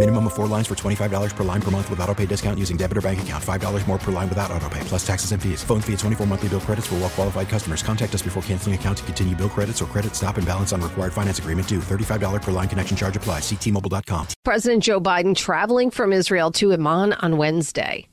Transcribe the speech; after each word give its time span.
Minimum 0.00 0.28
of 0.28 0.32
four 0.32 0.46
lines 0.46 0.66
for 0.66 0.74
$25 0.74 1.36
per 1.36 1.44
line 1.44 1.60
per 1.60 1.70
month 1.70 1.90
with 1.90 2.00
auto 2.00 2.14
pay 2.14 2.24
discount 2.24 2.58
using 2.58 2.78
debit 2.78 2.96
or 2.96 3.02
bank 3.02 3.20
account. 3.20 3.44
$5 3.44 3.86
more 3.86 3.98
per 3.98 4.10
line 4.10 4.30
without 4.30 4.50
auto 4.50 4.66
pay, 4.70 4.80
plus 4.84 5.06
taxes 5.06 5.32
and 5.32 5.42
fees. 5.42 5.62
Phone 5.62 5.82
fee 5.82 5.92
at 5.92 5.98
24 5.98 6.26
monthly 6.26 6.48
bill 6.48 6.60
credits 6.60 6.86
for 6.86 6.94
well 6.94 7.10
qualified 7.10 7.50
customers. 7.50 7.82
Contact 7.82 8.14
us 8.14 8.22
before 8.22 8.42
canceling 8.44 8.74
account 8.74 8.96
to 8.96 9.04
continue 9.04 9.36
bill 9.36 9.50
credits 9.50 9.82
or 9.82 9.84
credit 9.84 10.16
stop 10.16 10.38
and 10.38 10.46
balance 10.46 10.72
on 10.72 10.80
required 10.80 11.12
finance 11.12 11.38
agreement 11.38 11.68
due. 11.68 11.80
$35 11.80 12.40
per 12.40 12.50
line 12.50 12.66
connection 12.66 12.96
charge 12.96 13.14
applies. 13.14 13.42
Ctmobile.com. 13.42 14.28
President 14.42 14.82
Joe 14.82 15.02
Biden 15.02 15.36
traveling 15.36 15.90
from 15.90 16.14
Israel 16.14 16.50
to 16.52 16.72
Amman 16.72 17.12
on 17.12 17.36
Wednesday. 17.36 18.06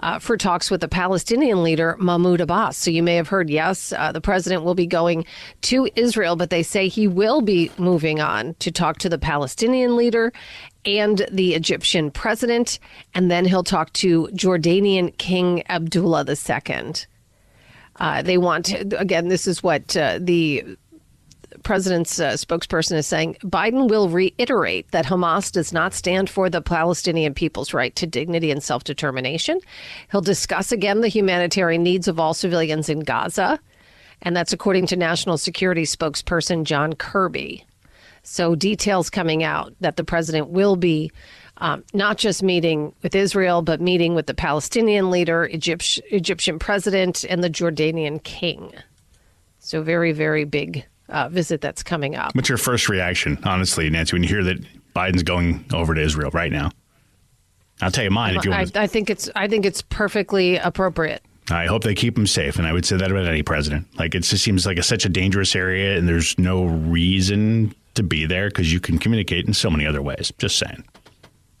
Uh, 0.00 0.18
for 0.18 0.36
talks 0.36 0.72
with 0.72 0.80
the 0.80 0.88
Palestinian 0.88 1.62
leader 1.62 1.96
Mahmoud 2.00 2.40
Abbas. 2.40 2.76
So 2.76 2.90
you 2.90 3.02
may 3.02 3.14
have 3.14 3.28
heard, 3.28 3.48
yes, 3.48 3.92
uh, 3.96 4.10
the 4.10 4.20
president 4.20 4.64
will 4.64 4.74
be 4.74 4.88
going 4.88 5.24
to 5.62 5.88
Israel, 5.94 6.34
but 6.34 6.50
they 6.50 6.64
say 6.64 6.88
he 6.88 7.06
will 7.06 7.40
be 7.40 7.70
moving 7.78 8.20
on 8.20 8.54
to 8.58 8.72
talk 8.72 8.98
to 8.98 9.08
the 9.08 9.18
Palestinian 9.18 9.96
leader 9.96 10.32
and 10.86 11.26
the 11.30 11.54
Egyptian 11.54 12.10
president, 12.10 12.78
and 13.14 13.30
then 13.30 13.44
he'll 13.44 13.64
talk 13.64 13.92
to 13.94 14.28
Jordanian 14.28 15.16
King 15.18 15.62
Abdullah 15.68 16.24
II. 16.28 16.92
Uh, 17.96 18.22
they 18.22 18.38
want, 18.38 18.72
again, 18.72 19.28
this 19.28 19.46
is 19.46 19.62
what 19.62 19.96
uh, 19.96 20.18
the 20.20 20.76
president's 21.62 22.20
uh, 22.20 22.32
spokesperson 22.32 22.96
is 22.96 23.06
saying 23.06 23.36
Biden 23.42 23.88
will 23.88 24.08
reiterate 24.08 24.90
that 24.90 25.06
Hamas 25.06 25.52
does 25.52 25.72
not 25.72 25.94
stand 25.94 26.28
for 26.28 26.50
the 26.50 26.60
Palestinian 26.60 27.34
people's 27.34 27.72
right 27.72 27.94
to 27.96 28.06
dignity 28.06 28.50
and 28.50 28.62
self 28.62 28.84
determination. 28.84 29.60
He'll 30.10 30.20
discuss 30.20 30.72
again 30.72 31.00
the 31.00 31.08
humanitarian 31.08 31.82
needs 31.82 32.08
of 32.08 32.18
all 32.18 32.34
civilians 32.34 32.88
in 32.88 33.00
Gaza. 33.00 33.58
And 34.22 34.36
that's 34.36 34.52
according 34.52 34.86
to 34.88 34.96
National 34.96 35.36
Security 35.36 35.82
spokesperson 35.82 36.64
John 36.64 36.94
Kirby. 36.94 37.64
So, 38.26 38.54
details 38.54 39.10
coming 39.10 39.44
out 39.44 39.74
that 39.80 39.96
the 39.96 40.04
president 40.04 40.48
will 40.48 40.76
be 40.76 41.12
um, 41.58 41.84
not 41.92 42.16
just 42.16 42.42
meeting 42.42 42.94
with 43.02 43.14
Israel, 43.14 43.60
but 43.60 43.82
meeting 43.82 44.14
with 44.14 44.26
the 44.26 44.34
Palestinian 44.34 45.10
leader, 45.10 45.46
Egypt- 45.46 46.00
Egyptian 46.10 46.58
president, 46.58 47.24
and 47.28 47.44
the 47.44 47.50
Jordanian 47.50 48.22
king. 48.22 48.72
So, 49.58 49.82
very, 49.82 50.12
very 50.12 50.44
big 50.44 50.86
uh, 51.10 51.28
visit 51.28 51.60
that's 51.60 51.82
coming 51.82 52.16
up. 52.16 52.34
What's 52.34 52.48
your 52.48 52.58
first 52.58 52.88
reaction, 52.88 53.38
honestly, 53.44 53.90
Nancy, 53.90 54.14
when 54.14 54.22
you 54.22 54.28
hear 54.28 54.42
that 54.44 54.58
Biden's 54.94 55.22
going 55.22 55.64
over 55.74 55.94
to 55.94 56.00
Israel 56.00 56.30
right 56.32 56.50
now? 56.50 56.70
I'll 57.82 57.90
tell 57.90 58.04
you 58.04 58.10
mine 58.10 58.36
if 58.36 58.44
you 58.46 58.52
I, 58.52 58.58
want. 58.60 58.76
I 58.76 58.86
think 58.86 59.10
it's 59.10 59.28
I 59.34 59.48
think 59.48 59.66
it's 59.66 59.82
perfectly 59.82 60.56
appropriate. 60.56 61.22
I 61.50 61.66
hope 61.66 61.82
they 61.82 61.94
keep 61.94 62.16
him 62.16 62.26
safe, 62.26 62.56
and 62.56 62.66
I 62.66 62.72
would 62.72 62.86
say 62.86 62.96
that 62.96 63.10
about 63.10 63.26
any 63.26 63.42
president. 63.42 63.86
Like 63.98 64.14
it 64.14 64.20
just 64.20 64.42
seems 64.42 64.64
like 64.64 64.78
a, 64.78 64.82
such 64.82 65.04
a 65.04 65.10
dangerous 65.10 65.54
area, 65.54 65.98
and 65.98 66.08
there's 66.08 66.38
no 66.38 66.64
reason 66.64 67.74
to 67.94 68.02
be 68.02 68.26
there 68.26 68.48
because 68.48 68.72
you 68.72 68.80
can 68.80 68.98
communicate 68.98 69.46
in 69.46 69.54
so 69.54 69.70
many 69.70 69.86
other 69.86 70.02
ways. 70.02 70.32
Just 70.38 70.58
saying. 70.58 70.84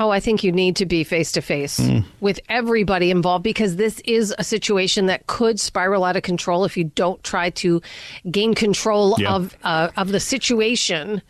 Oh, 0.00 0.10
I 0.10 0.20
think 0.20 0.44
you 0.44 0.52
need 0.52 0.76
to 0.76 0.86
be 0.86 1.02
face 1.02 1.32
to 1.32 1.40
face 1.42 1.80
with 2.20 2.38
everybody 2.48 3.10
involved 3.10 3.42
because 3.42 3.74
this 3.74 4.00
is 4.04 4.32
a 4.38 4.44
situation 4.44 5.06
that 5.06 5.26
could 5.26 5.58
spiral 5.58 6.04
out 6.04 6.16
of 6.16 6.22
control 6.22 6.64
if 6.64 6.76
you 6.76 6.84
don't 6.84 7.20
try 7.24 7.50
to 7.50 7.82
gain 8.30 8.54
control 8.54 9.16
Yeah. 9.18 9.32
of 9.34 9.56
uh, 9.64 9.88
of 9.96 10.12
the 10.12 10.20
situation 10.20 11.20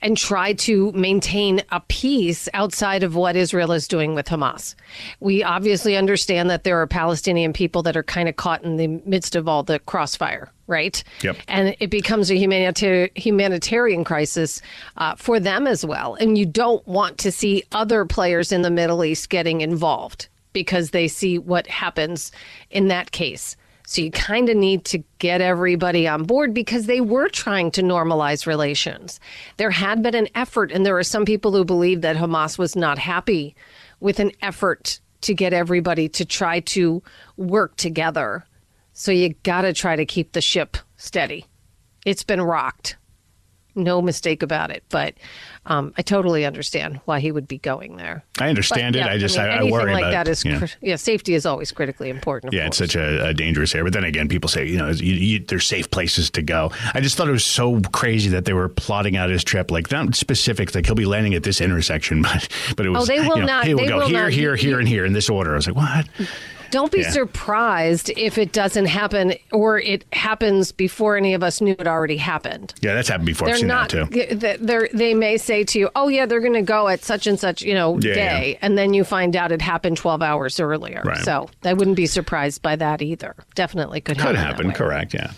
and 0.00 0.16
try 0.16 0.52
to 0.52 0.92
maintain 0.92 1.62
a 1.70 1.80
peace 1.80 2.48
outside 2.54 3.02
of 3.02 3.14
what 3.14 3.36
Israel 3.36 3.72
is 3.72 3.88
doing 3.88 4.14
with 4.14 4.26
Hamas. 4.26 4.74
We 5.20 5.42
obviously 5.42 5.96
understand 5.96 6.50
that 6.50 6.64
there 6.64 6.80
are 6.80 6.86
Palestinian 6.86 7.52
people 7.52 7.82
that 7.84 7.96
are 7.96 8.02
kind 8.02 8.28
of 8.28 8.36
caught 8.36 8.62
in 8.62 8.76
the 8.76 8.88
midst 9.06 9.34
of 9.36 9.48
all 9.48 9.62
the 9.62 9.78
crossfire, 9.80 10.50
right? 10.66 11.02
Yep. 11.22 11.36
And 11.48 11.76
it 11.80 11.90
becomes 11.90 12.30
a 12.30 12.36
humanitarian 12.36 13.10
humanitarian 13.14 14.04
crisis 14.04 14.60
uh, 14.96 15.14
for 15.16 15.40
them 15.40 15.66
as 15.66 15.84
well. 15.84 16.14
And 16.14 16.36
you 16.36 16.46
don't 16.46 16.86
want 16.86 17.18
to 17.18 17.32
see 17.32 17.64
other 17.72 18.04
players 18.04 18.52
in 18.52 18.62
the 18.62 18.70
Middle 18.70 19.04
East 19.04 19.30
getting 19.30 19.60
involved 19.60 20.28
because 20.52 20.90
they 20.90 21.08
see 21.08 21.38
what 21.38 21.66
happens 21.66 22.32
in 22.70 22.88
that 22.88 23.10
case. 23.10 23.56
So 23.88 24.02
you 24.02 24.10
kind 24.10 24.48
of 24.48 24.56
need 24.56 24.84
to 24.86 24.98
get 25.20 25.40
everybody 25.40 26.08
on 26.08 26.24
board 26.24 26.52
because 26.52 26.86
they 26.86 27.00
were 27.00 27.28
trying 27.28 27.70
to 27.70 27.82
normalize 27.82 28.44
relations. 28.44 29.20
There 29.58 29.70
had 29.70 30.02
been 30.02 30.16
an 30.16 30.28
effort, 30.34 30.72
and 30.72 30.84
there 30.84 30.98
are 30.98 31.04
some 31.04 31.24
people 31.24 31.52
who 31.52 31.64
believe 31.64 32.00
that 32.00 32.16
Hamas 32.16 32.58
was 32.58 32.74
not 32.74 32.98
happy 32.98 33.54
with 34.00 34.18
an 34.18 34.32
effort 34.42 34.98
to 35.20 35.34
get 35.34 35.52
everybody 35.52 36.08
to 36.10 36.24
try 36.24 36.60
to 36.60 37.00
work 37.36 37.76
together. 37.76 38.44
So 38.92 39.12
you 39.12 39.34
got 39.44 39.62
to 39.62 39.72
try 39.72 39.94
to 39.94 40.04
keep 40.04 40.32
the 40.32 40.40
ship 40.40 40.76
steady. 40.96 41.46
It's 42.04 42.24
been 42.24 42.42
rocked. 42.42 42.96
No 43.76 44.02
mistake 44.02 44.42
about 44.42 44.70
it. 44.70 44.82
But 44.88 45.14
um, 45.66 45.92
I 45.98 46.02
totally 46.02 46.44
understand 46.46 47.00
why 47.04 47.20
he 47.20 47.30
would 47.30 47.46
be 47.46 47.58
going 47.58 47.96
there. 47.96 48.24
I 48.40 48.48
understand 48.48 48.94
But, 48.94 49.00
it. 49.00 49.06
yeah, 49.06 49.12
I 49.12 49.18
just 49.18 49.36
mean, 49.36 49.46
I, 49.46 49.58
I 49.58 49.62
worry 49.64 49.92
like 49.92 50.02
about 50.02 50.10
that 50.12 50.28
is 50.28 50.44
yeah. 50.44 50.66
yeah, 50.80 50.96
safety 50.96 51.34
is 51.34 51.44
always 51.46 51.72
critically 51.72 52.08
important. 52.08 52.52
Yeah, 52.52 52.66
it's 52.66 52.78
such 52.78 52.96
a, 52.96 53.28
a 53.28 53.34
dangerous 53.34 53.74
area. 53.74 53.84
But 53.84 53.92
then 53.92 54.04
again, 54.04 54.28
people 54.28 54.48
say, 54.48 54.66
you 54.66 54.78
know, 54.78 54.90
you, 54.90 55.12
you, 55.14 55.38
there's 55.40 55.66
safe 55.66 55.90
places 55.90 56.30
to 56.30 56.42
go. 56.42 56.70
I 56.94 57.00
just 57.00 57.16
thought 57.16 57.28
it 57.28 57.32
was 57.32 57.44
so 57.44 57.80
crazy 57.92 58.30
that 58.30 58.44
they 58.44 58.52
were 58.52 58.68
plotting 58.68 59.16
out 59.16 59.28
his 59.30 59.44
trip, 59.44 59.70
like 59.70 59.90
not 59.90 60.14
specifics, 60.14 60.74
like 60.74 60.86
he'll 60.86 60.94
be 60.94 61.04
landing 61.06 61.34
at 61.34 61.42
this 61.42 61.60
intersection, 61.60 62.22
but 62.22 62.48
but 62.76 62.86
it 62.86 62.90
was. 62.90 63.02
Oh, 63.02 63.06
they 63.06 63.20
will 63.20 63.36
you 63.36 63.40
know, 63.42 63.46
not- 63.46 63.64
He 63.66 63.74
will 63.74 63.82
they 63.82 63.88
go 63.88 63.98
will 63.98 64.06
here, 64.08 64.22
not- 64.24 64.32
here, 64.32 64.54
you- 64.54 64.68
here, 64.68 64.78
and 64.78 64.88
here 64.88 65.04
in 65.04 65.12
this 65.12 65.28
order. 65.28 65.52
I 65.52 65.56
was 65.56 65.66
like, 65.66 65.76
what? 65.76 66.28
Don't 66.76 66.92
be 66.92 67.00
Yeah. 67.00 67.08
surprised 67.10 68.10
if 68.18 68.36
it 68.36 68.52
doesn't 68.52 68.84
happen 68.84 69.32
or 69.50 69.78
it 69.78 70.04
happens 70.12 70.72
before 70.72 71.16
any 71.16 71.32
of 71.32 71.42
us 71.42 71.62
knew 71.62 71.74
it 71.78 71.86
already 71.86 72.18
happened. 72.18 72.74
Yeah, 72.82 72.92
that's 72.92 73.08
happened 73.08 73.24
before. 73.24 73.48
I've 73.48 73.52
They're 73.54 73.58
seen 73.60 73.68
not. 73.68 73.88
that 73.88 74.10
too. 74.10 74.34
They 74.36 74.56
they're, 74.60 74.88
they 74.92 75.14
may 75.14 75.38
say 75.38 75.64
to 75.64 75.78
you, 75.78 75.88
"Oh 75.96 76.08
yeah, 76.08 76.26
they're 76.26 76.40
going 76.42 76.52
to 76.52 76.60
go 76.60 76.88
at 76.88 77.02
such 77.02 77.26
and 77.26 77.40
such, 77.40 77.62
you 77.62 77.72
know, 77.72 77.94
Yeah, 78.00 78.12
day," 78.14 78.50
yeah. 78.52 78.58
and 78.60 78.76
then 78.76 78.92
you 78.92 79.04
find 79.04 79.34
out 79.34 79.52
it 79.52 79.62
happened 79.62 79.96
twelve 79.96 80.20
hours 80.20 80.60
earlier. 80.60 81.00
Right. 81.02 81.24
So 81.24 81.48
I 81.64 81.72
wouldn't 81.72 81.96
be 81.96 82.04
surprised 82.04 82.60
by 82.60 82.76
that 82.76 83.00
either. 83.00 83.34
Definitely 83.54 84.02
could 84.02 84.18
happen. 84.18 84.34
Could 84.34 84.36
that 84.42 84.46
happen. 84.46 84.72
Correct. 84.72 85.14
Yeah. 85.14 85.30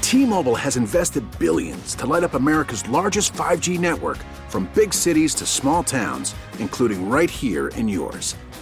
T-Mobile 0.00 0.56
has 0.56 0.76
invested 0.76 1.22
billions 1.38 1.94
to 1.94 2.06
light 2.06 2.24
up 2.24 2.34
America's 2.34 2.86
largest 2.88 3.32
5G 3.34 3.78
network 3.78 4.18
from 4.48 4.68
big 4.74 4.92
cities 4.92 5.36
to 5.36 5.46
small 5.46 5.84
towns, 5.84 6.34
including 6.58 7.08
right 7.08 7.30
here 7.30 7.68
in 7.68 7.86
yours. 7.88 8.34